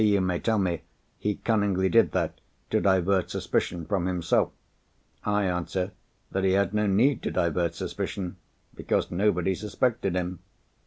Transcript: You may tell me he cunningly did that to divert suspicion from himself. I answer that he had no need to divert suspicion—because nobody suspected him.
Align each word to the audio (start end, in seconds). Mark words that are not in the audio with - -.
You 0.03 0.19
may 0.19 0.39
tell 0.39 0.57
me 0.57 0.81
he 1.19 1.35
cunningly 1.35 1.87
did 1.87 2.11
that 2.13 2.41
to 2.71 2.81
divert 2.81 3.29
suspicion 3.29 3.85
from 3.85 4.07
himself. 4.07 4.51
I 5.23 5.43
answer 5.45 5.91
that 6.31 6.43
he 6.43 6.53
had 6.53 6.73
no 6.73 6.87
need 6.87 7.21
to 7.21 7.29
divert 7.29 7.75
suspicion—because 7.75 9.11
nobody 9.11 9.53
suspected 9.53 10.15
him. 10.15 10.39